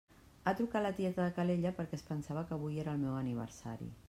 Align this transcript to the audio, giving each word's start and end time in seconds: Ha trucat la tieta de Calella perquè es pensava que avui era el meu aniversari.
Ha 0.49 0.53
trucat 0.59 0.83
la 0.85 0.91
tieta 0.99 1.27
de 1.27 1.35
Calella 1.35 1.73
perquè 1.81 1.97
es 2.01 2.07
pensava 2.09 2.47
que 2.49 2.59
avui 2.61 2.85
era 2.87 2.97
el 2.97 3.05
meu 3.05 3.23
aniversari. 3.25 3.97